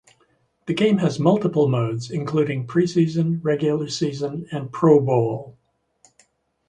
[0.65, 5.59] The game has multiple modes, including preseason, regular season and Pro Bowl.